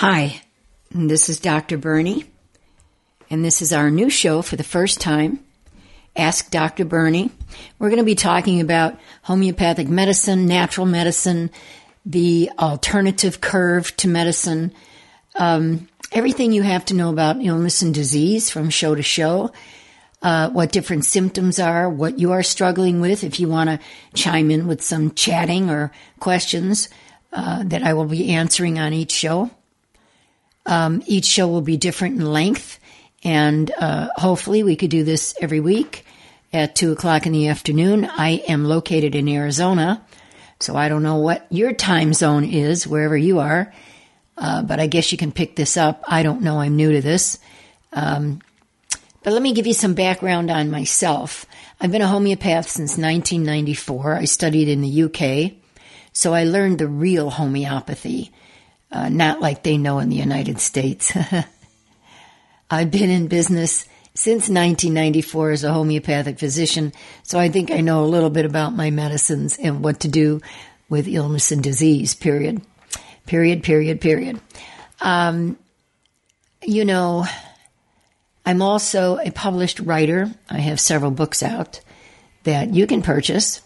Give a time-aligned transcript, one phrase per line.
[0.00, 0.42] Hi,
[0.90, 1.78] this is Dr.
[1.78, 2.26] Bernie,
[3.30, 5.42] and this is our new show for the first time,
[6.14, 6.84] Ask Dr.
[6.84, 7.30] Bernie.
[7.78, 11.50] We're going to be talking about homeopathic medicine, natural medicine,
[12.04, 14.74] the alternative curve to medicine,
[15.36, 19.50] um, everything you have to know about illness and disease from show to show.
[20.20, 23.24] Uh, what different symptoms are, what you are struggling with.
[23.24, 23.80] If you want to
[24.14, 26.90] chime in with some chatting or questions
[27.32, 29.50] uh, that I will be answering on each show.
[30.66, 32.80] Um, each show will be different in length,
[33.22, 36.04] and uh, hopefully we could do this every week
[36.52, 38.04] at 2 o'clock in the afternoon.
[38.04, 40.04] I am located in Arizona,
[40.58, 43.72] so I don't know what your time zone is, wherever you are,
[44.36, 46.02] uh, but I guess you can pick this up.
[46.08, 47.38] I don't know, I'm new to this.
[47.92, 48.40] Um,
[49.22, 51.46] but let me give you some background on myself.
[51.80, 54.14] I've been a homeopath since 1994.
[54.14, 55.52] I studied in the UK,
[56.12, 58.32] so I learned the real homeopathy
[58.90, 61.12] uh, not like they know in the United States.
[62.70, 63.84] I've been in business
[64.14, 66.92] since 1994 as a homeopathic physician,
[67.22, 70.40] so I think I know a little bit about my medicines and what to do
[70.88, 72.62] with illness and disease, period.
[73.26, 74.40] Period, period, period.
[75.00, 75.58] Um,
[76.62, 77.26] you know,
[78.44, 80.32] I'm also a published writer.
[80.48, 81.80] I have several books out
[82.44, 83.60] that you can purchase.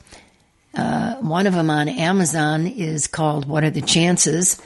[0.74, 4.60] Uh, one of them on Amazon is called What Are the Chances?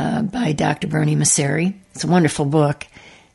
[0.00, 0.86] Uh, by Dr.
[0.86, 1.74] Bernie Masseri.
[1.92, 2.86] It's a wonderful book.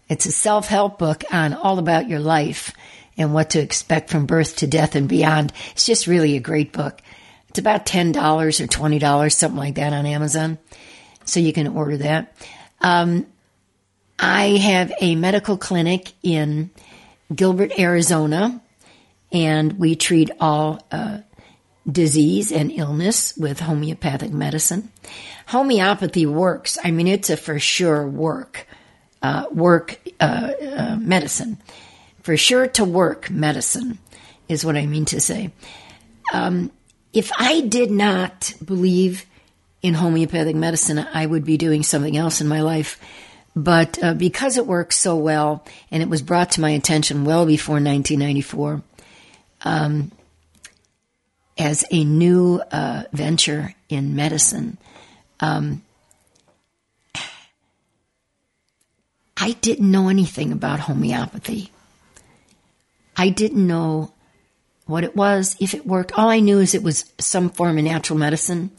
[0.10, 2.74] It's a self help book on all about your life
[3.20, 5.54] and what to expect from birth to death and beyond.
[5.74, 7.04] It's just really a great book.
[7.50, 10.58] It's about $10 or $20, something like that on Amazon.
[11.26, 12.36] So you can order that.
[12.82, 13.28] Um,
[14.18, 16.72] I have a medical clinic in
[17.32, 18.60] Gilbert, Arizona,
[19.32, 21.20] and we treat all uh,
[21.90, 24.92] disease and illness with homeopathic medicine.
[25.48, 26.78] Homeopathy works.
[26.84, 28.68] I mean, it's a for sure work,
[29.22, 31.58] uh, work uh, uh, medicine.
[32.24, 34.00] For sure to work medicine
[34.48, 35.52] is what I mean to say.
[36.34, 36.72] Um,
[37.14, 39.26] if I did not believe
[39.82, 43.00] in homeopathic medicine, I would be doing something else in my life.
[43.56, 47.46] But uh, because it works so well, and it was brought to my attention well
[47.46, 48.82] before 1994,
[49.62, 50.12] um,
[51.58, 54.78] as a new uh, venture in medicine.
[55.40, 55.84] Um,
[59.38, 61.72] I didn't know anything about homeopathy.
[63.18, 64.12] I didn't know
[64.86, 66.12] what it was, if it worked.
[66.14, 68.72] All I knew is it was some form of natural medicine.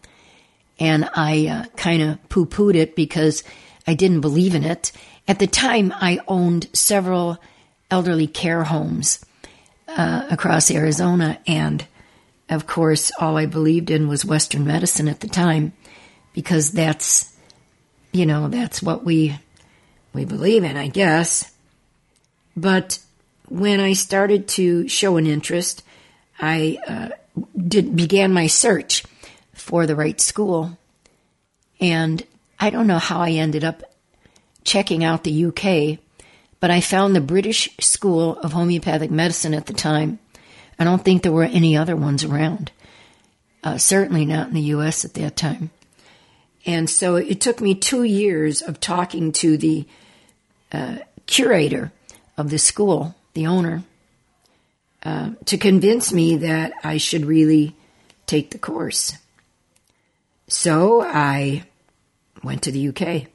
[0.79, 3.43] And I uh, kind of poo pooed it because
[3.87, 4.93] I didn't believe in it.
[5.27, 7.39] At the time, I owned several
[7.91, 9.25] elderly care homes
[9.89, 11.87] uh, across Arizona, and
[12.49, 15.73] of course, all I believed in was Western medicine at the time
[16.33, 17.35] because that's,
[18.13, 19.37] you know, that's what we,
[20.13, 21.53] we believe in, I guess.
[22.57, 22.99] But
[23.49, 25.83] when I started to show an interest,
[26.39, 27.09] I uh,
[27.57, 29.05] did, began my search
[29.53, 30.79] for the right school.
[31.81, 32.23] And
[32.61, 33.83] I don't know how I ended up
[34.65, 35.99] checking out the UK,
[36.61, 40.19] but I found the British School of Homeopathic Medicine at the time
[40.79, 42.71] I don't think there were any other ones around.
[43.63, 45.05] Uh, certainly not in the U.S.
[45.05, 45.71] at that time.
[46.65, 49.87] And so it took me two years of talking to the
[50.73, 51.93] uh, curator
[52.37, 53.83] of the school, the owner,
[55.03, 57.75] uh, to convince me that I should really
[58.27, 59.17] take the course.
[60.49, 61.65] So I
[62.43, 63.27] went to the UK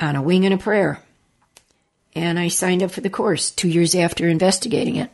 [0.00, 1.00] on a wing and a prayer.
[2.14, 5.10] And I signed up for the course two years after investigating it.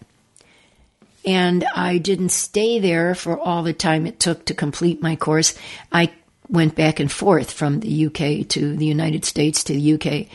[1.29, 5.53] And I didn't stay there for all the time it took to complete my course.
[5.93, 6.11] I
[6.49, 10.29] went back and forth from the UK to the United States to the UK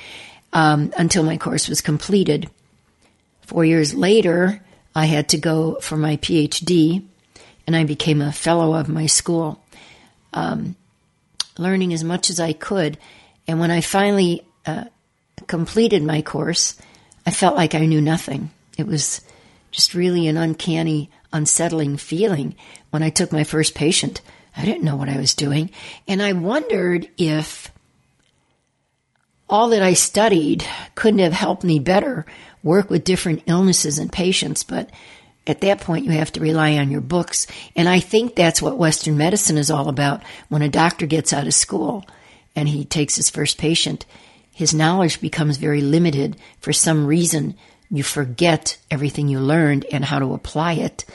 [0.54, 2.48] um, until my course was completed.
[3.42, 4.62] Four years later,
[4.94, 7.04] I had to go for my PhD,
[7.66, 9.64] and I became a fellow of my school,
[10.32, 10.76] um,
[11.58, 13.00] learning as much as I could.
[13.48, 14.84] And when I finally uh,
[15.48, 16.80] completed my course,
[17.26, 18.52] I felt like I knew nothing.
[18.78, 19.22] It was
[19.74, 22.56] just really an uncanny, unsettling feeling
[22.92, 24.22] when I took my first patient.
[24.56, 25.72] I didn't know what I was doing.
[26.08, 27.72] And I wondered if
[29.50, 30.64] all that I studied
[30.96, 32.26] couldn't have helped me better
[32.62, 34.64] work with different illnesses and patients.
[34.64, 34.90] But
[35.46, 37.48] at that point, you have to rely on your books.
[37.76, 40.24] And I think that's what Western medicine is all about.
[40.50, 42.06] When a doctor gets out of school
[42.56, 44.06] and he takes his first patient,
[44.54, 46.38] his knowledge becomes very limited.
[46.60, 47.56] For some reason,
[47.94, 51.06] you forget everything you learned and how to apply it.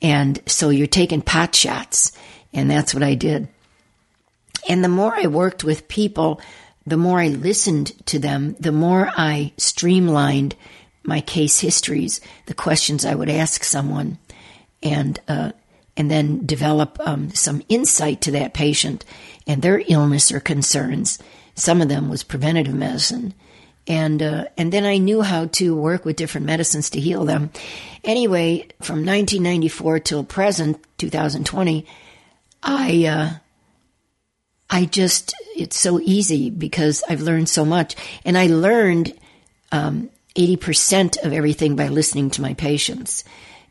[0.00, 2.12] And so you're taking pot shots.
[2.52, 3.48] And that's what I did.
[4.68, 6.40] And the more I worked with people,
[6.86, 10.54] the more I listened to them, the more I streamlined
[11.02, 14.18] my case histories, the questions I would ask someone,
[14.82, 15.50] and uh,
[15.96, 19.04] and then develop um, some insight to that patient
[19.46, 21.18] and their illness or concerns,
[21.54, 23.34] some of them was preventative medicine.
[23.86, 27.50] And uh, and then I knew how to work with different medicines to heal them.
[28.02, 31.86] Anyway, from 1994 till present, 2020,
[32.62, 33.30] I uh,
[34.70, 37.94] I just it's so easy because I've learned so much,
[38.24, 39.12] and I learned
[39.70, 43.22] um, 80% of everything by listening to my patients,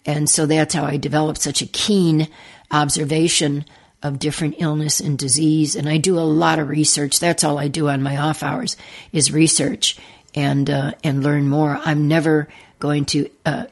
[0.06, 2.28] and so that's how I developed such a keen
[2.70, 3.66] observation
[4.04, 5.76] of different illness and disease.
[5.76, 7.20] And I do a lot of research.
[7.20, 8.76] That's all I do on my off hours
[9.14, 9.98] is research
[10.36, 11.80] and uh, and learn more.
[11.84, 13.66] I'm never going to uh,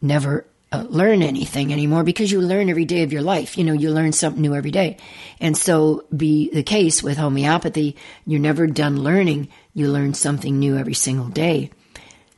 [0.00, 3.58] never uh, learn anything anymore because you learn every day of your life.
[3.58, 4.98] You know, you learn something new every day,
[5.40, 7.96] and so be the case with homeopathy.
[8.24, 9.48] You're never done learning.
[9.74, 11.70] You learn something new every single day,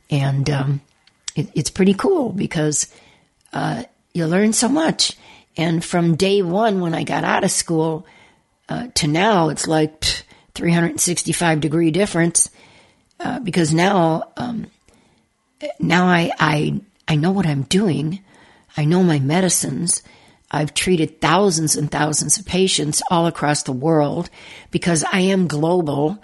[0.09, 0.81] and um,
[1.35, 2.87] it, it's pretty cool because
[3.53, 3.83] uh,
[4.13, 5.15] you learn so much
[5.57, 8.05] and from day one, when I got out of school
[8.67, 10.23] uh, to now, it's like pff,
[10.53, 12.49] 365 degree difference
[13.19, 14.67] uh, because now, um,
[15.79, 18.21] now I, I, I know what I'm doing.
[18.75, 20.01] I know my medicines.
[20.51, 24.29] I've treated thousands and thousands of patients all across the world
[24.71, 26.17] because I am global.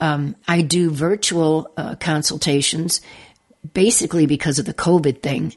[0.00, 3.00] Um, I do virtual uh, consultations
[3.74, 5.54] basically because of the COVID thing.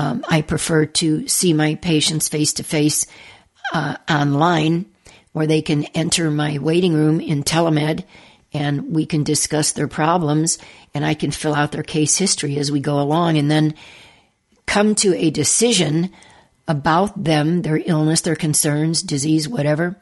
[0.00, 3.04] Um, I prefer to see my patients face to face
[3.74, 4.86] online
[5.32, 8.04] where they can enter my waiting room in telemed
[8.54, 10.56] and we can discuss their problems
[10.94, 13.74] and I can fill out their case history as we go along and then
[14.66, 16.10] come to a decision
[16.66, 20.00] about them, their illness, their concerns, disease, whatever,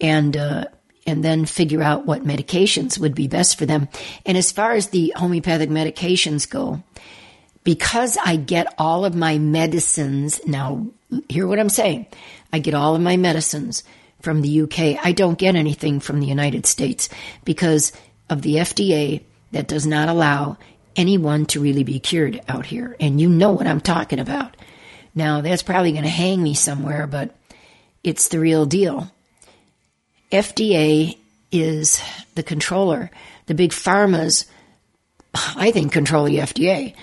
[0.00, 0.64] and uh,
[1.06, 3.86] and then figure out what medications would be best for them.
[4.24, 6.82] And as far as the homeopathic medications go,
[7.64, 10.86] because I get all of my medicines now,
[11.28, 12.06] hear what I'm saying.
[12.52, 13.82] I get all of my medicines
[14.20, 15.04] from the UK.
[15.04, 17.08] I don't get anything from the United States
[17.44, 17.92] because
[18.30, 19.22] of the FDA
[19.52, 20.58] that does not allow
[20.96, 22.96] anyone to really be cured out here.
[23.00, 24.56] And you know what I'm talking about.
[25.14, 27.34] Now, that's probably going to hang me somewhere, but
[28.02, 29.10] it's the real deal.
[30.30, 31.16] FDA
[31.52, 32.02] is
[32.34, 33.10] the controller.
[33.46, 34.46] The big pharmas,
[35.34, 36.94] I think, control the FDA.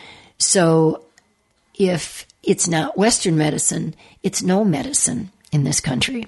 [0.41, 1.05] So
[1.75, 6.27] if it's not Western medicine, it's no medicine in this country.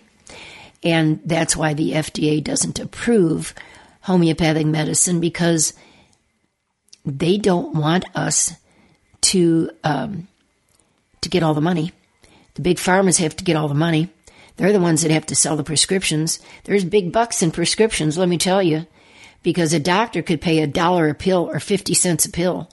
[0.83, 3.55] And that's why the FDA doesn't approve
[4.01, 5.73] homeopathic medicine because
[7.05, 8.53] they don't want us
[9.21, 10.27] to um,
[11.21, 11.91] to get all the money.
[12.53, 14.09] The big pharmas have to get all the money.
[14.57, 16.39] They're the ones that have to sell the prescriptions.
[16.65, 18.85] There's big bucks in prescriptions, let me tell you,
[19.41, 22.69] because a doctor could pay a dollar a pill or 50 cents a pill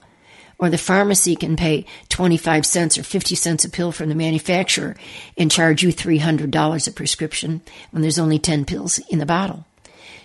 [0.61, 4.95] or the pharmacy can pay 25 cents or 50 cents a pill from the manufacturer
[5.35, 9.65] and charge you $300 a prescription when there's only 10 pills in the bottle.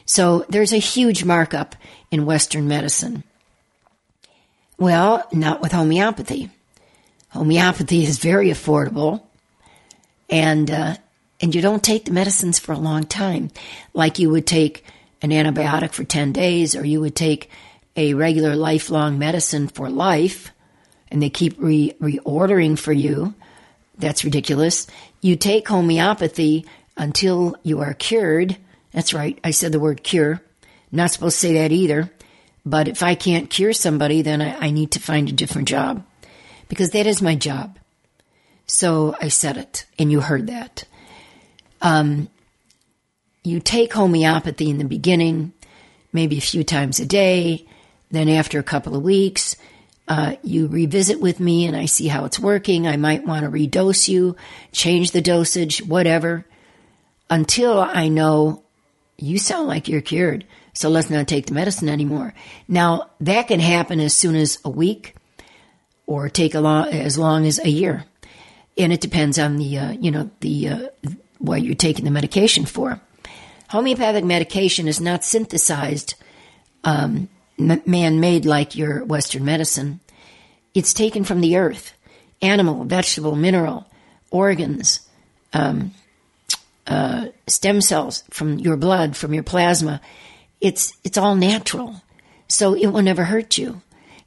[0.05, 1.75] So there's a huge markup
[2.11, 3.25] in Western medicine.
[4.79, 6.51] Well, not with homeopathy.
[7.31, 9.23] Homeopathy is very affordable,
[10.29, 10.97] and uh,
[11.41, 13.51] and you don't take the medicines for a long time,
[13.95, 14.85] like you would take
[15.23, 17.51] an antibiotic for ten days, or you would take
[17.97, 20.53] a regular lifelong medicine for life
[21.09, 23.35] and they keep re- reordering for you,
[23.99, 24.87] that's ridiculous.
[25.21, 28.57] You take homeopathy until you are cured.
[28.93, 30.43] That's right, I said the word cure.
[30.93, 32.11] Not supposed to say that either.
[32.65, 36.05] But if I can't cure somebody, then I, I need to find a different job
[36.69, 37.79] because that is my job.
[38.67, 40.85] So I said it, and you heard that.
[41.81, 42.29] Um,
[43.45, 45.53] you take homeopathy in the beginning,
[46.13, 47.67] maybe a few times a day.
[48.11, 49.57] Then after a couple of weeks,
[50.09, 52.87] uh, you revisit with me and I see how it's working.
[52.87, 54.37] I might want to redose you,
[54.73, 56.45] change the dosage, whatever,
[57.29, 58.63] until I know
[59.19, 60.47] you sound like you're cured.
[60.75, 62.35] So let's not take the medicine anymore.
[62.69, 65.17] Now that can happen as soon as a week
[66.07, 68.05] or take a long, as long as a year.
[68.79, 70.89] And it depends on the, uh, you know, the, uh,
[71.39, 73.01] what you're taking the medication for.
[73.71, 76.15] Homeopathic medication is not synthesized,
[76.85, 80.01] um, man made like your Western medicine.
[80.75, 81.93] It's taken from the earth,
[82.43, 83.87] animal, vegetable, mineral,
[84.31, 85.01] organs,
[85.53, 85.93] um,
[86.87, 90.01] uh, stem cells from your blood, from your plasma.
[90.61, 92.03] It's it's all natural,
[92.49, 93.83] so it will never hurt you.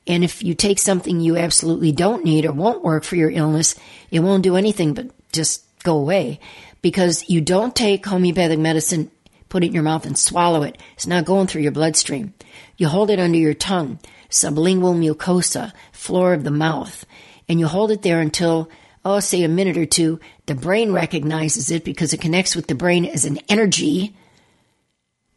[0.07, 3.75] And if you take something you absolutely don't need or won't work for your illness,
[4.09, 6.39] it won't do anything but just go away
[6.81, 9.11] because you don't take homeopathic medicine,
[9.49, 10.77] put it in your mouth and swallow it.
[10.93, 12.33] It's not going through your bloodstream.
[12.77, 17.05] You hold it under your tongue, sublingual mucosa, floor of the mouth,
[17.47, 18.69] and you hold it there until,
[19.03, 20.19] oh, say a minute or two.
[20.45, 24.15] The brain recognizes it because it connects with the brain as an energy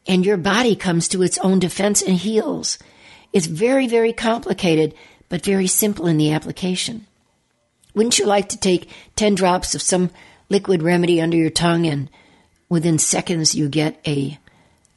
[0.07, 2.79] and your body comes to its own defense and heals.
[3.33, 4.95] It's very, very complicated,
[5.29, 7.07] but very simple in the application.
[7.95, 10.11] Wouldn't you like to take 10 drops of some
[10.49, 12.11] liquid remedy under your tongue and
[12.73, 14.39] within seconds you get a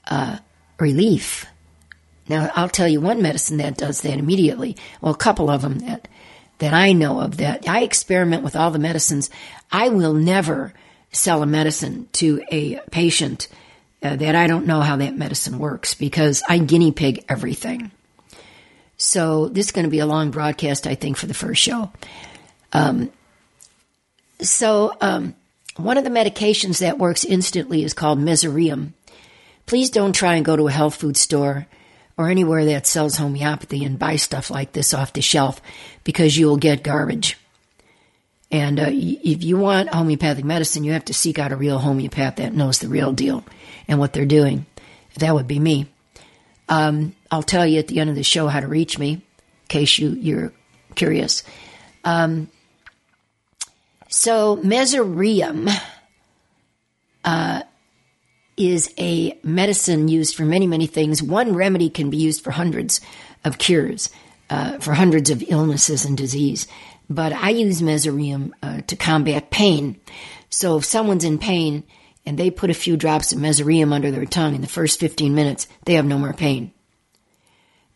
[0.08, 0.38] uh,
[0.80, 1.46] relief?
[2.30, 4.78] Now, I'll tell you one medicine that does that immediately.
[5.02, 6.08] Well, a couple of them that,
[6.60, 9.30] that I know of that I experiment with all the medicines.
[9.72, 10.74] I will never
[11.12, 13.50] sell a medicine to a patient
[14.02, 17.92] uh, that I don't know how that medicine works because I guinea pig everything.
[18.98, 21.92] So this is going to be a long broadcast, I think, for the first show.
[22.72, 23.12] Um,
[24.40, 25.36] so um,
[25.78, 28.94] one of the medications that works instantly is called Mezereum.
[29.66, 31.68] Please don't try and go to a health food store
[32.18, 35.62] or anywhere that sells homeopathy and buy stuff like this off the shelf
[36.04, 37.38] because you will get garbage.
[38.52, 42.38] And uh, if you want homeopathic medicine, you have to seek out a real homeopath
[42.38, 43.44] that knows the real deal
[43.88, 44.66] and what they're doing.
[45.18, 45.88] That would be me.
[46.70, 49.22] Um, I'll tell you at the end of the show how to reach me, in
[49.68, 50.54] case you, you're
[50.96, 51.44] curious.
[52.04, 52.50] Um,
[54.16, 55.70] so, mezereum
[57.26, 57.64] uh,
[58.56, 61.22] is a medicine used for many, many things.
[61.22, 63.02] One remedy can be used for hundreds
[63.44, 64.10] of cures,
[64.50, 66.66] uh, for hundreds of illnesses and disease.
[67.10, 70.00] But I use mezereum uh, to combat pain.
[70.50, 71.84] So, if someone's in pain,
[72.26, 75.36] and they put a few drops of mezereum under their tongue in the first 15
[75.36, 76.72] minutes, they have no more pain.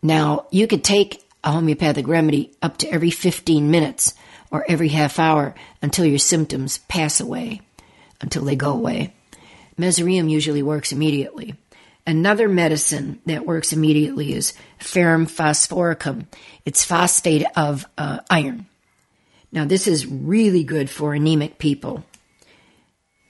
[0.02, 4.12] Now, you could take a homeopathic remedy up to every 15 minutes
[4.50, 7.60] or every half hour until your symptoms pass away,
[8.20, 9.14] until they go away.
[9.78, 11.54] Mezereum usually works immediately.
[12.06, 16.26] Another medicine that works immediately is ferrum phosphoricum.
[16.64, 18.66] It's phosphate of uh, iron.
[19.52, 22.04] Now, this is really good for anemic people.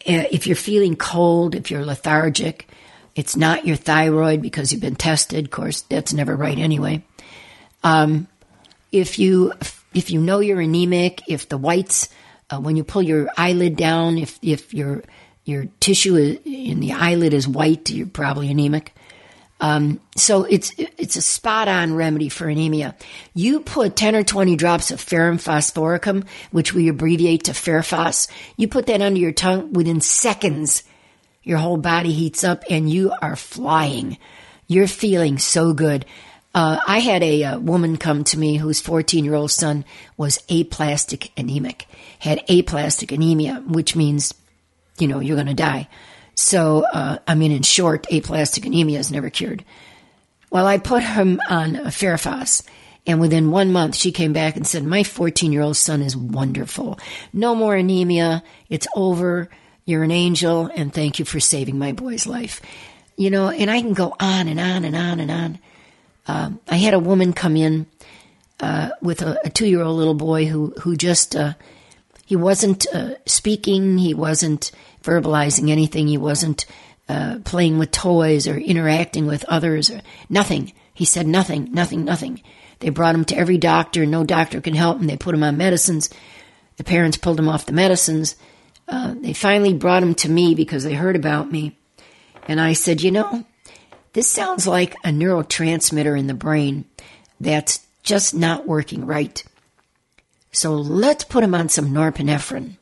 [0.06, 2.68] Uh, if you're feeling cold, if you're lethargic,
[3.14, 5.46] it's not your thyroid because you've been tested.
[5.46, 7.02] Of course, that's never right anyway.
[7.82, 8.28] Um,
[8.92, 9.52] if you
[9.94, 12.08] if you know you're anemic, if the whites
[12.50, 15.02] uh, when you pull your eyelid down, if if your
[15.44, 18.92] your tissue in the eyelid is white, you're probably anemic.
[19.60, 22.96] Um, so it's it's a spot on remedy for anemia.
[23.34, 28.28] You put ten or twenty drops of ferrum phosphoricum, which we abbreviate to Ferphos.
[28.56, 30.82] You put that under your tongue within seconds.
[31.42, 34.18] Your whole body heats up and you are flying.
[34.66, 36.06] You're feeling so good.
[36.52, 39.84] Uh, I had a, a, woman come to me whose 14 year old son
[40.16, 41.86] was aplastic anemic,
[42.18, 44.34] had aplastic anemia, which means,
[44.98, 45.88] you know, you're going to die.
[46.34, 49.64] So, uh, I mean, in short, aplastic anemia is never cured.
[50.50, 52.64] Well, I put him on Ferphos,
[53.06, 56.16] and within one month, she came back and said, My 14 year old son is
[56.16, 56.98] wonderful.
[57.32, 58.42] No more anemia.
[58.68, 59.48] It's over.
[59.84, 62.60] You're an angel, and thank you for saving my boy's life.
[63.16, 65.58] You know, and I can go on and on and on and on.
[66.30, 67.86] Um, I had a woman come in
[68.60, 71.54] uh, with a, a two year old little boy who, who just, uh,
[72.24, 74.70] he wasn't uh, speaking, he wasn't
[75.02, 76.06] verbalizing anything.
[76.06, 76.66] He wasn't
[77.08, 80.72] uh, playing with toys or interacting with others or nothing.
[80.94, 82.40] He said nothing, nothing, nothing.
[82.78, 84.06] They brought him to every doctor.
[84.06, 85.08] No doctor can help him.
[85.08, 86.10] They put him on medicines.
[86.76, 88.36] The parents pulled him off the medicines.
[88.86, 91.76] Uh, they finally brought him to me because they heard about me.
[92.46, 93.44] And I said, you know,
[94.12, 96.84] this sounds like a neurotransmitter in the brain
[97.40, 99.42] that's just not working right.
[100.52, 102.76] So let's put him on some norepinephrine.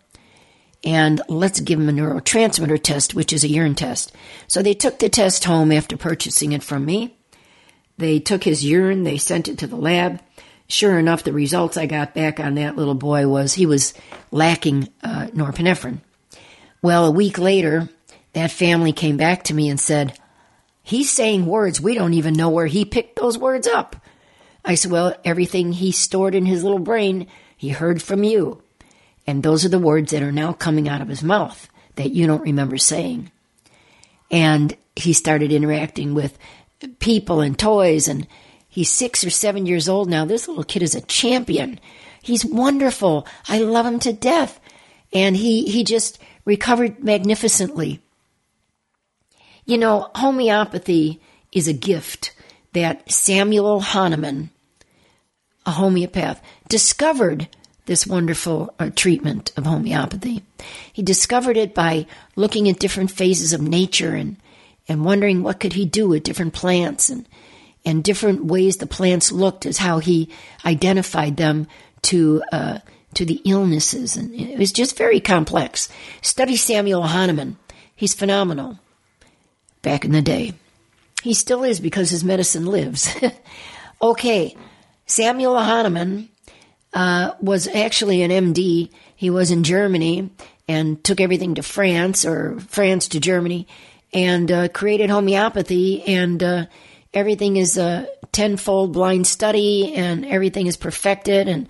[0.85, 4.12] and let's give him a neurotransmitter test, which is a urine test.
[4.47, 7.16] So they took the test home after purchasing it from me.
[7.99, 10.20] They took his urine, they sent it to the lab.
[10.68, 13.94] Sure enough, the results I got back on that little boy was he was
[14.30, 15.99] lacking uh, norepinephrine.
[16.80, 17.88] Well, a week later,
[18.35, 20.16] that family came back to me and said,
[20.88, 21.83] He's saying words.
[21.83, 23.95] We don't even know where he picked those words up.
[24.64, 27.26] I said, Well, everything he stored in his little brain,
[27.59, 28.62] he heard from you.
[29.26, 32.26] And those are the words that are now coming out of his mouth that you
[32.26, 33.30] don't remember saying.
[34.30, 36.38] And he started interacting with
[37.00, 38.26] people and toys, and
[38.66, 40.25] he's six or seven years old now.
[40.25, 41.78] This little kid is a champion.
[42.23, 43.26] He's wonderful.
[43.47, 44.59] I love him to death.
[45.12, 48.00] And he, he just recovered magnificently.
[49.68, 51.20] You know, homeopathy
[51.52, 52.34] is a gift
[52.72, 54.48] that Samuel Hahnemann,
[55.66, 57.48] a homeopath, discovered
[57.84, 60.42] this wonderful uh, treatment of homeopathy.
[60.90, 64.38] He discovered it by looking at different phases of nature and,
[64.88, 67.28] and wondering what could he do with different plants and,
[67.84, 70.30] and different ways the plants looked as how he
[70.64, 71.66] identified them
[72.00, 72.78] to, uh,
[73.12, 74.16] to the illnesses.
[74.16, 75.90] And it was just very complex.
[76.22, 77.58] Study Samuel Hahnemann.
[77.94, 78.78] He's phenomenal.
[79.82, 80.54] Back in the day.
[81.23, 83.08] He still is because his medicine lives.
[84.02, 84.56] okay.
[85.06, 86.28] Samuel Hahnemann
[86.92, 88.90] uh, was actually an MD.
[89.16, 90.30] He was in Germany
[90.68, 93.66] and took everything to France or France to Germany
[94.12, 96.02] and uh, created homeopathy.
[96.02, 96.66] And uh,
[97.12, 101.68] everything is a tenfold blind study, and everything is perfected and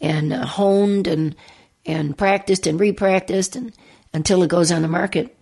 [0.00, 1.34] and uh, honed and
[1.86, 3.72] and practiced and repracticed and
[4.12, 5.36] until it goes on the market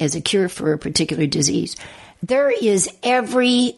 [0.00, 1.76] as a cure for a particular disease.
[2.22, 3.76] There is every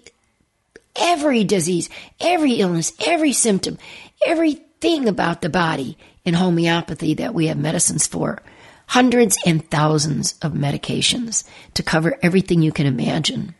[0.98, 3.78] every disease, every illness, every symptom,
[4.24, 8.42] everything about the body in homeopathy that we have medicines for.
[8.88, 11.44] Hundreds and thousands of medications
[11.74, 13.54] to cover everything you can imagine.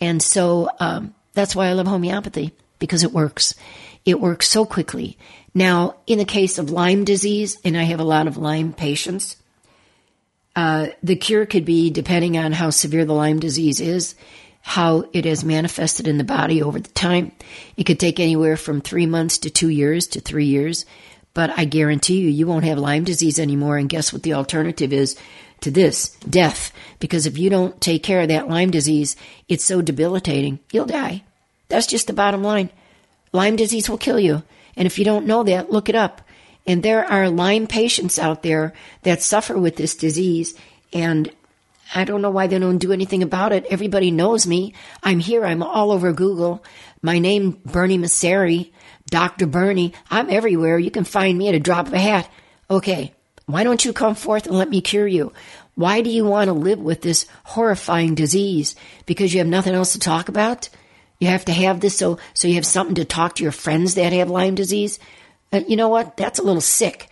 [0.00, 3.54] And so um, that's why I love homeopathy because it works.
[4.04, 5.18] It works so quickly.
[5.54, 9.36] Now, in the case of Lyme disease, and I have a lot of Lyme patients,
[10.56, 14.14] uh, the cure could be, depending on how severe the Lyme disease is,
[14.62, 17.30] how it has manifested in the body over the time.
[17.76, 20.86] It could take anywhere from three months to two years to three years.
[21.34, 23.76] But I guarantee you, you won't have Lyme disease anymore.
[23.76, 25.16] And guess what the alternative is
[25.60, 26.08] to this?
[26.28, 26.72] Death.
[26.98, 29.14] Because if you don't take care of that Lyme disease,
[29.46, 31.22] it's so debilitating, you'll die.
[31.68, 32.70] That's just the bottom line.
[33.32, 34.42] Lyme disease will kill you.
[34.74, 36.22] And if you don't know that, look it up.
[36.66, 40.54] And there are Lyme patients out there that suffer with this disease.
[40.92, 41.30] And
[41.94, 43.66] I don't know why they don't do anything about it.
[43.70, 44.74] Everybody knows me.
[45.02, 45.44] I'm here.
[45.44, 46.64] I'm all over Google.
[47.02, 48.72] My name, Bernie Masseri,
[49.08, 49.46] Dr.
[49.46, 49.92] Bernie.
[50.10, 50.78] I'm everywhere.
[50.78, 52.28] You can find me at a drop of a hat.
[52.68, 53.12] Okay.
[53.46, 55.32] Why don't you come forth and let me cure you?
[55.76, 58.74] Why do you want to live with this horrifying disease?
[59.04, 60.68] Because you have nothing else to talk about?
[61.20, 63.94] You have to have this so, so you have something to talk to your friends
[63.94, 64.98] that have Lyme disease?
[65.52, 66.16] Uh, you know what?
[66.16, 67.08] That's a little sick.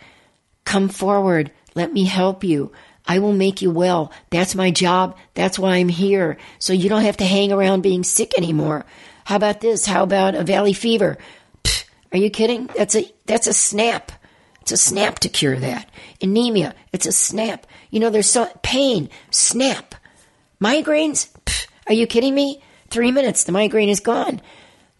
[0.64, 1.50] Come forward.
[1.74, 2.72] Let me help you.
[3.06, 4.12] I will make you well.
[4.30, 5.16] That's my job.
[5.34, 6.38] That's why I'm here.
[6.58, 8.86] So you don't have to hang around being sick anymore.
[9.24, 9.86] How about this?
[9.86, 11.18] How about a valley fever?
[11.62, 12.68] Pfft, are you kidding?
[12.76, 14.12] That's a that's a snap.
[14.62, 15.90] It's a snap to cure that.
[16.22, 17.66] Anemia, it's a snap.
[17.90, 19.94] You know, there's so pain, snap.
[20.58, 22.62] Migraines, Pfft, are you kidding me?
[22.88, 24.40] Three minutes, the migraine is gone.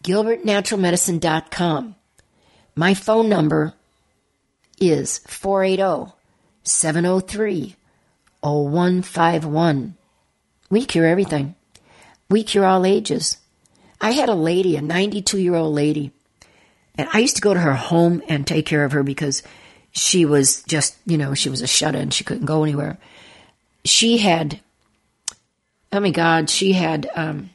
[0.03, 1.95] gilbertnaturalmedicine.com.
[2.75, 3.73] My phone number
[4.81, 6.11] is 480
[6.63, 7.77] 703
[8.41, 9.95] 0151.
[10.69, 11.55] We cure everything.
[12.29, 13.37] We cure all ages.
[13.99, 16.11] I had a lady, a 92 year old lady,
[16.97, 19.43] and I used to go to her home and take care of her because
[19.91, 22.09] she was just, you know, she was a shut in.
[22.09, 22.97] She couldn't go anywhere.
[23.83, 24.59] She had,
[25.91, 27.49] oh my God, she had um,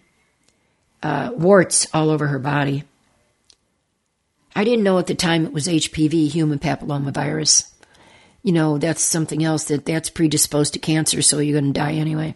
[1.02, 2.84] uh, warts all over her body.
[4.54, 7.70] I didn't know at the time it was HPV, human papillomavirus.
[8.42, 11.92] You know, that's something else that that's predisposed to cancer, so you're going to die
[11.92, 12.34] anyway.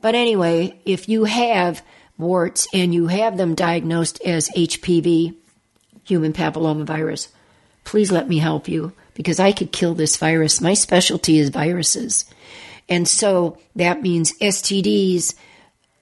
[0.00, 1.82] But anyway, if you have
[2.18, 5.34] warts and you have them diagnosed as HPV,
[6.04, 7.28] human papillomavirus,
[7.84, 10.60] please let me help you because I could kill this virus.
[10.60, 12.24] My specialty is viruses.
[12.88, 15.34] And so that means STDs,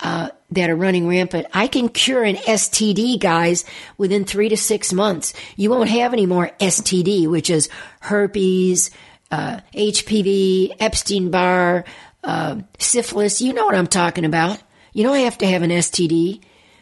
[0.01, 1.46] uh, that are running rampant.
[1.55, 3.64] I can cure an STD, guys,
[3.96, 5.33] within three to six months.
[5.57, 7.68] You won't have any more STD, which is
[8.01, 8.90] herpes,
[9.31, 11.85] uh, HPV, Epstein Barr,
[12.25, 13.40] uh, syphilis.
[13.40, 14.61] You know what I'm talking about.
[14.92, 16.40] You don't have to have an STD.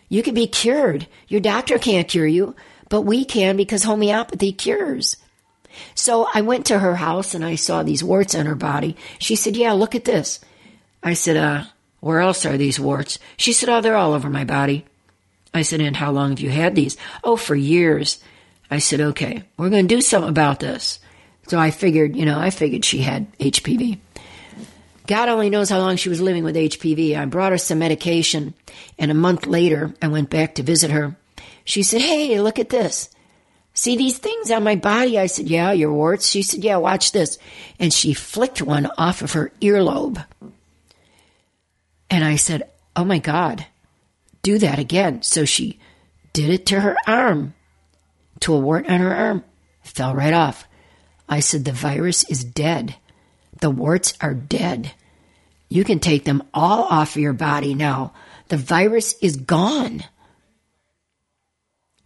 [0.08, 1.06] You can be cured.
[1.28, 2.56] Your doctor can't cure you,
[2.88, 5.16] but we can because homeopathy cures.
[5.94, 8.96] So I went to her house and I saw these warts on her body.
[9.18, 10.40] She said, Yeah, look at this.
[11.02, 11.64] I said, Uh,
[12.00, 13.18] where else are these warts?
[13.36, 14.84] She said, Oh, they're all over my body.
[15.54, 16.96] I said, And how long have you had these?
[17.22, 18.22] Oh, for years.
[18.70, 20.98] I said, Okay, we're going to do something about this.
[21.46, 23.98] So I figured, you know, I figured she had HPV.
[25.10, 27.18] God only knows how long she was living with HPV.
[27.18, 28.54] I brought her some medication,
[28.96, 31.16] and a month later, I went back to visit her.
[31.64, 33.10] She said, Hey, look at this.
[33.74, 35.18] See these things on my body?
[35.18, 36.28] I said, Yeah, your warts.
[36.28, 37.38] She said, Yeah, watch this.
[37.80, 40.24] And she flicked one off of her earlobe.
[42.08, 43.66] And I said, Oh my God,
[44.42, 45.22] do that again.
[45.22, 45.80] So she
[46.32, 47.54] did it to her arm,
[48.38, 49.42] to a wart on her arm.
[49.82, 50.68] Fell right off.
[51.28, 52.94] I said, The virus is dead.
[53.60, 54.92] The warts are dead.
[55.70, 58.12] You can take them all off your body now.
[58.48, 60.04] The virus is gone.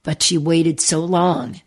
[0.02, 1.62] But she waited so long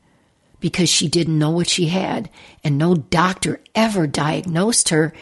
[0.60, 2.30] because she didn't know what she had,
[2.64, 5.14] and no doctor ever diagnosed her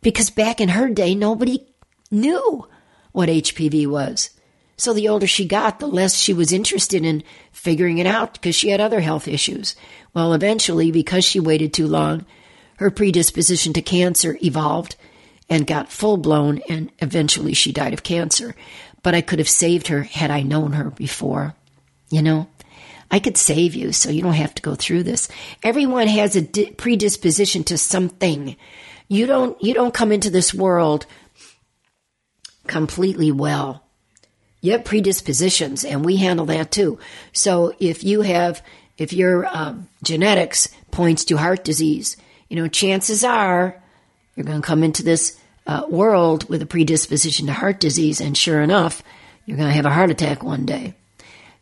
[0.00, 1.66] because back in her day, nobody
[2.10, 2.68] knew
[3.12, 4.30] what HPV was.
[4.76, 8.54] So the older she got, the less she was interested in figuring it out because
[8.54, 9.74] she had other health issues.
[10.14, 12.24] Well, eventually, because she waited too long,
[12.76, 14.94] her predisposition to cancer evolved
[15.48, 18.54] and got full blown, and eventually she died of cancer.
[19.02, 21.54] But I could have saved her had I known her before.
[22.10, 22.48] You know,
[23.10, 25.28] I could save you so you don't have to go through this.
[25.62, 28.56] Everyone has a di- predisposition to something.
[29.08, 31.06] You don't you don't come into this world
[32.66, 33.84] completely well.
[34.60, 36.98] You have predispositions, and we handle that too.
[37.32, 38.62] So if you have,
[38.96, 42.16] if your um, genetics points to heart disease,
[42.48, 43.80] you know, chances are
[44.38, 48.38] you're going to come into this uh, world with a predisposition to heart disease, and
[48.38, 49.02] sure enough,
[49.44, 50.94] you're going to have a heart attack one day.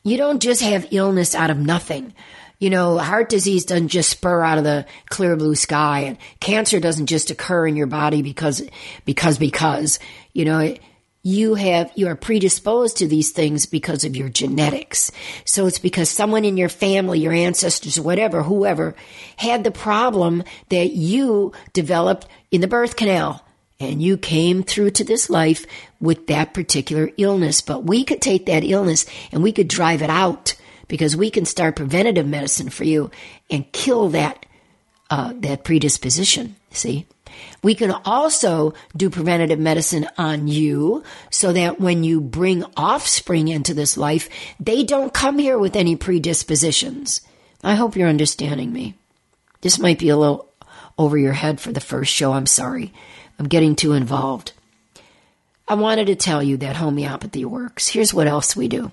[0.03, 2.13] You don't just have illness out of nothing.
[2.59, 6.79] You know, heart disease doesn't just spur out of the clear blue sky, and cancer
[6.79, 8.63] doesn't just occur in your body because,
[9.07, 9.99] because, because.
[10.35, 10.81] You know, it,
[11.27, 15.11] you have you are predisposed to these things because of your genetics.
[15.45, 18.95] So it's because someone in your family, your ancestors, whatever, whoever,
[19.37, 23.45] had the problem that you developed in the birth canal.
[23.81, 25.67] And you came through to this life
[26.01, 27.61] with that particular illness.
[27.61, 30.55] But we could take that illness and we could drive it out
[30.87, 33.11] because we can start preventative medicine for you
[33.51, 34.47] and kill that
[35.11, 36.55] uh, that predisposition.
[36.71, 37.07] See?
[37.63, 43.75] We can also do preventative medicine on you so that when you bring offspring into
[43.75, 44.29] this life,
[44.61, 47.23] they don't come here with any predispositions.
[47.63, 48.95] I hope you're understanding me.
[49.61, 50.49] This might be a little
[50.99, 52.33] over your head for the first show.
[52.33, 52.93] I'm sorry.
[53.39, 54.53] I'm getting too involved.
[55.69, 57.89] I wanted to tell you that homeopathy works.
[57.89, 58.93] Here's what else we do.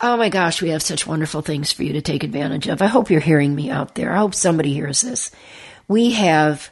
[0.00, 2.82] Oh my gosh, we have such wonderful things for you to take advantage of.
[2.82, 4.12] I hope you're hearing me out there.
[4.12, 5.30] I hope somebody hears this
[5.88, 6.70] we have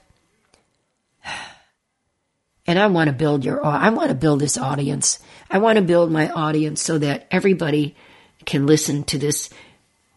[2.66, 5.18] and I want to build your I want to build this audience.
[5.50, 7.96] I want to build my audience so that everybody
[8.44, 9.50] can listen to this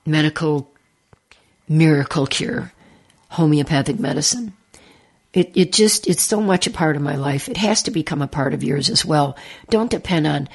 [0.06, 0.72] medical
[1.68, 2.72] miracle cure,
[3.30, 4.54] homeopathic medicine.
[5.34, 7.50] It it just it's so much a part of my life.
[7.50, 9.36] It has to become a part of yours as well.
[9.70, 10.48] Don't depend on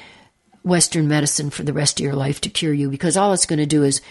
[0.63, 3.59] Western medicine for the rest of your life to cure you because all it's going
[3.59, 4.01] to do is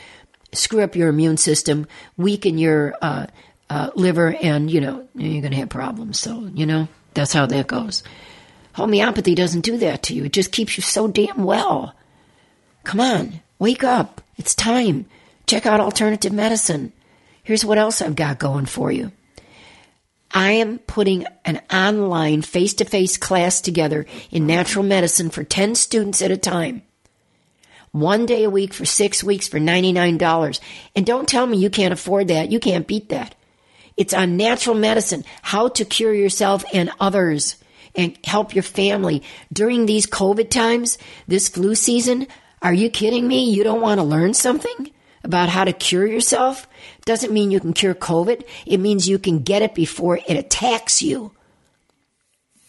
[0.52, 3.26] screw up your immune system, weaken your uh,
[3.70, 6.18] uh, liver, and you know you're going to have problems.
[6.20, 8.02] So you know that's how that goes.
[8.74, 10.24] Homeopathy doesn't do that to you.
[10.24, 11.94] It just keeps you so damn well.
[12.84, 14.20] Come on, wake up.
[14.36, 15.06] It's time.
[15.46, 16.92] Check out alternative medicine.
[17.42, 19.12] Here's what else I've got going for you.
[20.32, 25.74] I am putting an online face to face class together in natural medicine for 10
[25.74, 26.82] students at a time.
[27.90, 30.60] One day a week for six weeks for $99.
[30.94, 32.52] And don't tell me you can't afford that.
[32.52, 33.34] You can't beat that.
[34.00, 37.56] It's on natural medicine, how to cure yourself and others
[37.94, 40.96] and help your family during these COVID times,
[41.28, 42.26] this flu season.
[42.62, 43.50] Are you kidding me?
[43.50, 44.90] You don't want to learn something
[45.22, 46.66] about how to cure yourself?
[47.04, 48.46] Doesn't mean you can cure COVID.
[48.64, 51.32] It means you can get it before it attacks you.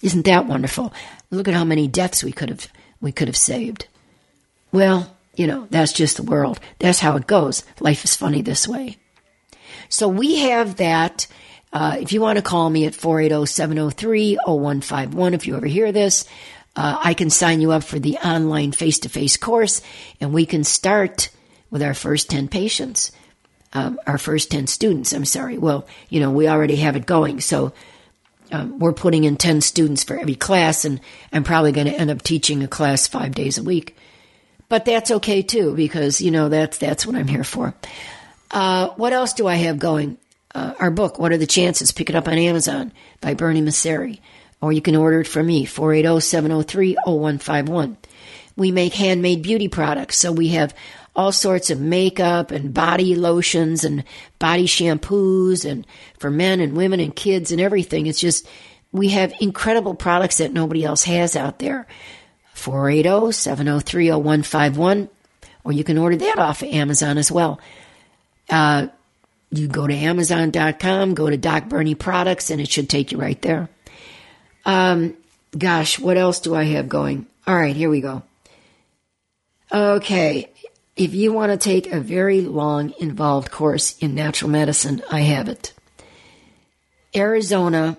[0.01, 0.91] Isn't that wonderful?
[1.29, 2.67] Look at how many deaths we could have
[2.99, 3.87] we could have saved.
[4.73, 6.59] Well, you know, that's just the world.
[6.79, 7.63] That's how it goes.
[7.79, 8.97] Life is funny this way.
[9.91, 11.27] So we have that
[11.73, 15.91] Uh, if you want to call me at 480 703 0151, if you ever hear
[15.91, 16.25] this,
[16.75, 19.81] uh, I can sign you up for the online face to face course
[20.19, 21.29] and we can start
[21.69, 23.11] with our first 10 patients,
[23.73, 25.13] um, our first 10 students.
[25.13, 25.57] I'm sorry.
[25.57, 27.39] Well, you know, we already have it going.
[27.39, 27.71] So
[28.51, 30.99] um, we're putting in 10 students for every class, and
[31.31, 33.95] I'm probably going to end up teaching a class five days a week.
[34.67, 37.73] But that's okay too, because, you know, that's, that's what I'm here for.
[38.51, 40.17] Uh, what else do I have going?
[40.53, 41.93] Uh, our book, What Are the Chances?
[41.93, 44.19] Pick it up on Amazon by Bernie Masseri.
[44.61, 47.95] Or you can order it from me, 480-703-0151.
[48.57, 50.75] We make handmade beauty products, so we have
[51.15, 54.03] all sorts of makeup and body lotions and
[54.39, 55.85] body shampoos and
[56.19, 58.07] for men and women and kids and everything.
[58.07, 58.47] It's just,
[58.91, 61.87] we have incredible products that nobody else has out there.
[62.53, 65.09] 480 703 0151,
[65.63, 67.59] or you can order that off of Amazon as well.
[68.51, 68.87] Uh,
[69.49, 73.41] you go to Amazon.com, go to Doc Bernie Products, and it should take you right
[73.41, 73.69] there.
[74.65, 75.15] Um,
[75.57, 77.25] gosh, what else do I have going?
[77.47, 78.23] All right, here we go.
[79.71, 80.49] Okay,
[80.95, 85.47] if you want to take a very long, involved course in natural medicine, I have
[85.49, 85.73] it.
[87.15, 87.97] Arizona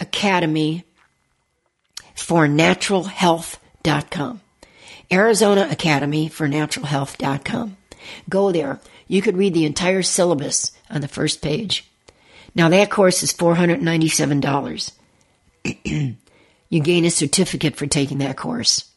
[0.00, 0.84] Academy
[2.14, 4.40] for Natural Health.com.
[5.10, 7.76] Arizona Academy for Natural Health.com.
[8.28, 8.80] Go there.
[9.06, 11.88] You could read the entire syllabus on the first page.
[12.54, 14.92] Now that course is $497.
[16.68, 18.90] you gain a certificate for taking that course.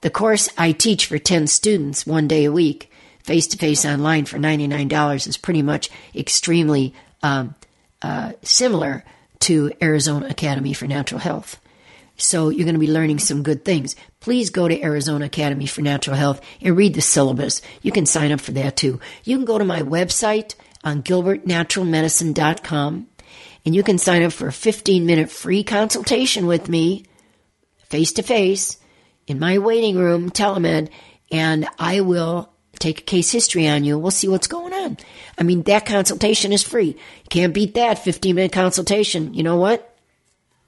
[0.00, 2.90] The course I teach for 10 students one day a week,
[3.24, 7.54] face to face online for $99, is pretty much extremely um,
[8.00, 9.04] uh, similar
[9.40, 11.60] to Arizona Academy for Natural Health.
[12.18, 13.94] So you're going to be learning some good things.
[14.20, 17.62] Please go to Arizona Academy for Natural Health and read the syllabus.
[17.80, 18.98] You can sign up for that too.
[19.24, 23.08] You can go to my website on gilbertnaturalmedicine.com
[23.64, 27.04] and you can sign up for a 15 minute free consultation with me
[27.84, 28.78] face to face
[29.26, 30.90] in my waiting room, telemed,
[31.30, 33.98] and I will take a case history on you.
[33.98, 34.96] We'll see what's going on.
[35.36, 36.88] I mean, that consultation is free.
[36.88, 39.34] You can't beat that 15 minute consultation.
[39.34, 39.97] You know what?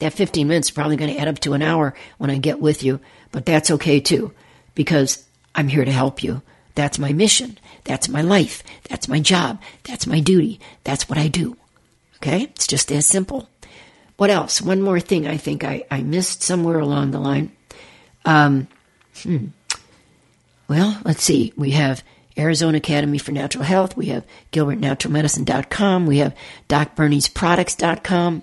[0.01, 2.61] That 15 minutes is probably going to add up to an hour when I get
[2.61, 3.01] with you,
[3.33, 4.33] but that's okay too,
[4.75, 6.43] because I'm here to help you.
[6.75, 7.59] That's my mission.
[7.85, 8.63] That's my life.
[8.89, 9.61] That's my job.
[9.85, 10.61] That's my duty.
[10.85, 11.57] That's what I do.
[12.17, 12.45] Okay?
[12.45, 13.49] It's just as simple.
[14.17, 14.61] What else?
[14.61, 17.53] One more thing I think I, I missed somewhere along the line.
[18.25, 18.69] Um,
[19.23, 19.47] hmm.
[20.69, 21.53] Well, let's see.
[21.57, 22.05] We have
[22.39, 23.97] Arizona Academy for Natural Health.
[23.97, 26.07] We have GilbertNaturalMedicine.com.
[26.07, 26.37] We have
[26.69, 28.43] DocBerniesProducts.com.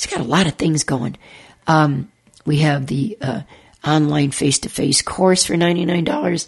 [0.00, 1.18] It's got a lot of things going.
[1.66, 2.10] Um,
[2.46, 3.42] we have the uh,
[3.84, 6.46] online face-to-face course for $99.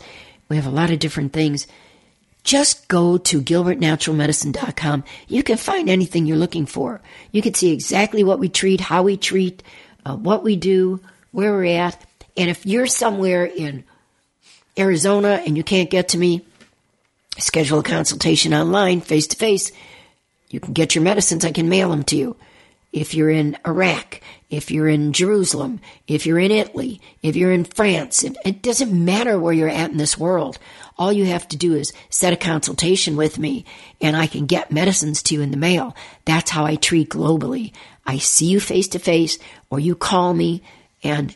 [0.48, 1.66] We have a lot of different things.
[2.44, 5.04] Just go to gilbertnaturalmedicine.com.
[5.28, 7.02] You can find anything you're looking for.
[7.30, 9.62] You can see exactly what we treat, how we treat,
[10.06, 11.00] uh, what we do,
[11.32, 12.02] where we're at.
[12.38, 13.84] And if you're somewhere in
[14.78, 16.40] Arizona and you can't get to me,
[17.36, 19.72] schedule a consultation online, face to face.
[20.48, 21.44] You can get your medicines.
[21.44, 22.36] I can mail them to you.
[22.92, 27.64] If you're in Iraq, if you're in Jerusalem, if you're in Italy, if you're in
[27.64, 30.58] France, it, it doesn't matter where you're at in this world.
[30.98, 33.64] All you have to do is set a consultation with me
[34.00, 35.96] and I can get medicines to you in the mail.
[36.26, 37.72] That's how I treat globally.
[38.04, 39.38] I see you face to face
[39.70, 40.62] or you call me
[41.02, 41.34] and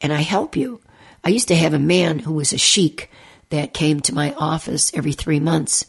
[0.00, 0.80] and I help you.
[1.24, 3.10] I used to have a man who was a sheik
[3.50, 5.86] that came to my office every three months.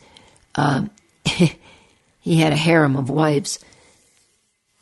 [0.56, 0.90] Um,
[2.22, 3.60] he had a harem of wives.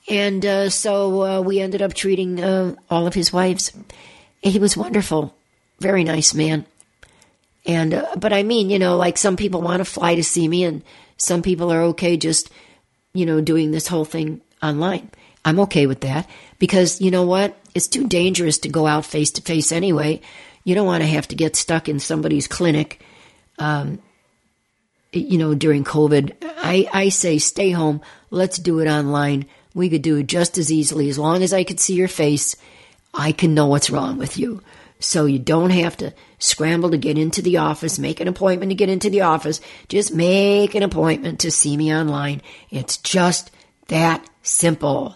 [0.09, 3.71] And uh, so uh, we ended up treating uh, all of his wives.
[4.41, 5.35] He was wonderful,
[5.79, 6.65] very nice man.
[7.65, 10.47] And uh, but I mean, you know, like some people want to fly to see
[10.47, 10.81] me, and
[11.17, 12.49] some people are okay just,
[13.13, 15.11] you know, doing this whole thing online.
[15.43, 17.57] I'm okay with that because you know what?
[17.75, 20.21] It's too dangerous to go out face to face anyway.
[20.63, 23.01] You don't want to have to get stuck in somebody's clinic,
[23.59, 23.99] um,
[25.13, 26.35] you know, during COVID.
[26.57, 28.01] I, I say stay home.
[28.31, 29.45] Let's do it online.
[29.77, 32.55] We could do it just as easily as long as I could see your face.
[33.13, 34.63] I can know what's wrong with you.
[34.99, 38.75] So you don't have to scramble to get into the office, make an appointment to
[38.75, 39.61] get into the office.
[39.87, 42.41] Just make an appointment to see me online.
[42.71, 43.51] It's just
[43.89, 45.15] that simple.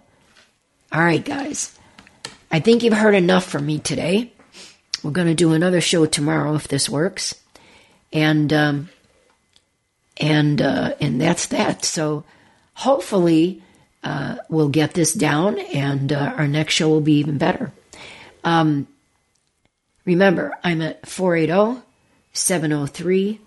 [0.92, 1.76] All right, guys.
[2.52, 4.32] I think you've heard enough from me today.
[5.02, 7.34] We're going to do another show tomorrow if this works,
[8.14, 8.90] and um,
[10.18, 11.84] and uh, and that's that.
[11.84, 12.26] So
[12.76, 13.64] hopefully
[14.04, 17.72] uh, we'll get this down, and uh, our next show will be even better.
[18.44, 18.88] Um,
[20.06, 21.82] remember, I'm at 480
[22.34, 23.40] 703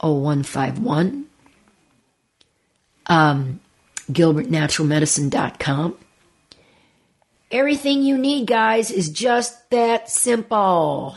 [0.00, 1.26] 0151.
[3.06, 3.60] Um,
[4.10, 5.96] gilbertnaturalmedicine.com.
[7.50, 11.16] Everything you need, guys, is just that simple.